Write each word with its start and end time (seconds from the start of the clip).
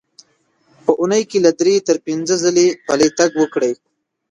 په 0.83 0.91
اوونۍ 0.99 1.23
کې 1.29 1.37
له 1.45 1.51
درې 1.59 1.75
تر 1.87 1.97
پنځه 2.05 2.35
ځله 2.43 2.65
پلی 2.87 3.09
تګ 3.19 3.31
وکړئ. 3.37 3.73